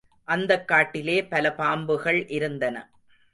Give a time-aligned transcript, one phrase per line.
[0.27, 2.77] அந்தக் காட்டிலே பல பாம்புகள் இருந்தன.